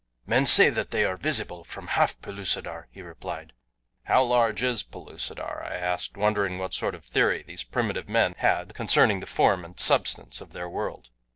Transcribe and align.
"Men 0.25 0.47
say 0.47 0.71
that 0.71 0.89
they 0.89 1.05
are 1.05 1.15
visible 1.15 1.63
from 1.63 1.89
half 1.89 2.19
Pellucidar," 2.23 2.87
he 2.91 3.03
replied. 3.03 3.53
"How 4.05 4.23
large 4.23 4.63
is 4.63 4.81
Pellucidar?" 4.81 5.63
I 5.63 5.75
asked, 5.75 6.17
wondering 6.17 6.57
what 6.57 6.73
sort 6.73 6.95
of 6.95 7.05
theory 7.05 7.43
these 7.45 7.61
primitive 7.63 8.09
men 8.09 8.33
had 8.39 8.73
concerning 8.73 9.19
the 9.19 9.27
form 9.27 9.63
and 9.63 9.79
substance 9.79 10.41
of 10.41 10.53
their 10.53 10.67
world. 10.67 11.09